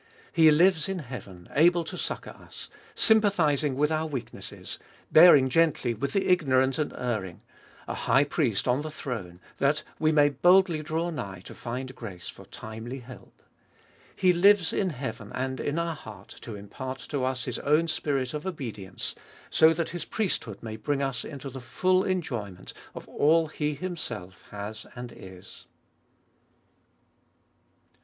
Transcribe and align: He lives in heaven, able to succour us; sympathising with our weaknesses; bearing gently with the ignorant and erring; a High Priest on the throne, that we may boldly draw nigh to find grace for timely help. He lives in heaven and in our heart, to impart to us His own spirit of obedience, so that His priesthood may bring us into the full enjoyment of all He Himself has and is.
He 0.33 0.49
lives 0.49 0.89
in 0.89 0.97
heaven, 0.97 1.47
able 1.53 1.83
to 1.83 1.95
succour 1.95 2.33
us; 2.33 2.69
sympathising 2.95 3.75
with 3.75 3.91
our 3.91 4.07
weaknesses; 4.07 4.79
bearing 5.11 5.47
gently 5.47 5.93
with 5.93 6.11
the 6.13 6.27
ignorant 6.27 6.79
and 6.79 6.91
erring; 6.93 7.41
a 7.87 7.93
High 7.93 8.23
Priest 8.23 8.67
on 8.67 8.81
the 8.81 8.89
throne, 8.89 9.39
that 9.57 9.83
we 9.99 10.11
may 10.11 10.29
boldly 10.29 10.81
draw 10.81 11.11
nigh 11.11 11.41
to 11.41 11.53
find 11.53 11.93
grace 11.95 12.27
for 12.29 12.47
timely 12.47 13.01
help. 13.01 13.43
He 14.15 14.33
lives 14.33 14.73
in 14.73 14.89
heaven 14.89 15.31
and 15.35 15.59
in 15.59 15.77
our 15.77 15.93
heart, 15.93 16.29
to 16.41 16.55
impart 16.55 16.97
to 17.09 17.23
us 17.23 17.45
His 17.45 17.59
own 17.59 17.87
spirit 17.87 18.33
of 18.33 18.47
obedience, 18.47 19.13
so 19.51 19.71
that 19.71 19.89
His 19.89 20.05
priesthood 20.05 20.63
may 20.63 20.77
bring 20.77 21.03
us 21.03 21.23
into 21.23 21.51
the 21.51 21.61
full 21.61 22.03
enjoyment 22.05 22.73
of 22.95 23.07
all 23.07 23.49
He 23.49 23.75
Himself 23.75 24.45
has 24.49 24.87
and 24.95 25.13
is. 25.15 25.67